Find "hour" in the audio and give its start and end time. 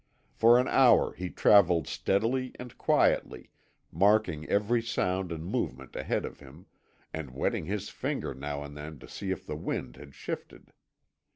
0.67-1.13